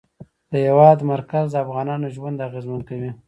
د 0.51 0.53
هېواد 0.67 0.99
مرکز 1.13 1.45
د 1.51 1.55
افغانانو 1.65 2.07
ژوند 2.15 2.43
اغېزمن 2.47 2.81
کوي. 2.89 3.11